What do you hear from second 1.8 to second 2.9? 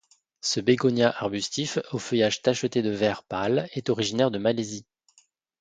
au feuillage tacheté de